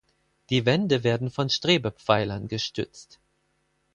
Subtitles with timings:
[0.49, 3.19] Die Wände werden von Strebepfeilern gestützt.